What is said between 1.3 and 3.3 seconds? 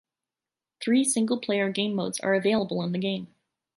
player game modes are available in the game.